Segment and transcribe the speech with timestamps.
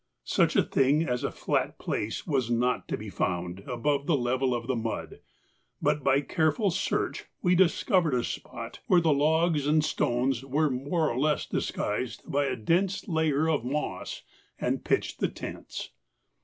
[0.25, 4.55] Such a thing as a flat place was not to be found above the level
[4.55, 5.19] of the mud,
[5.79, 11.07] but by careful search we discovered a spot where the logs and stones were more
[11.11, 14.23] or less disguised by the dense layer of moss,
[14.59, 15.91] and pitched the tents.